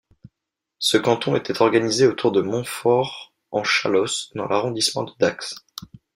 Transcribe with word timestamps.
Ce 0.79 0.97
canton 0.97 1.35
était 1.35 1.61
organisé 1.61 2.07
autour 2.07 2.31
de 2.31 2.41
Montfort-en-Chalosse 2.41 4.31
dans 4.33 4.47
l'arrondissement 4.47 5.03
de 5.03 5.11
Dax. 5.19 5.53